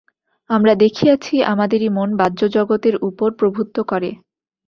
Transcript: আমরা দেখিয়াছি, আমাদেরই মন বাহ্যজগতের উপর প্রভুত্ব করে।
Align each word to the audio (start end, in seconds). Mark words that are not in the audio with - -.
আমরা 0.49 0.73
দেখিয়াছি, 0.75 1.35
আমাদেরই 1.43 1.89
মন 1.89 2.09
বাহ্যজগতের 2.17 2.95
উপর 3.09 3.29
প্রভুত্ব 3.39 3.77
করে। 3.83 4.09